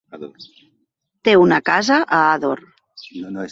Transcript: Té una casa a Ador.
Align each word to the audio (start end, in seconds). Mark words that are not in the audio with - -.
Té 1.29 1.35
una 1.43 1.61
casa 1.69 2.01
a 2.21 2.25
Ador. 2.25 2.67